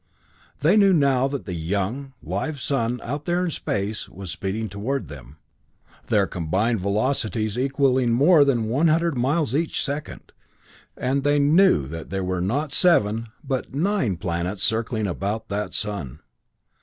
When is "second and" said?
9.85-11.21